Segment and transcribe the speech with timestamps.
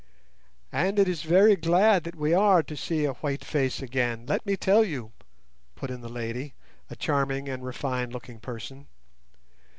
[0.71, 4.43] "And it is very glad that we are to see a white face again, let
[4.47, 5.11] me tell you,"
[5.75, 8.87] put in the lady—a charming and refined looking person.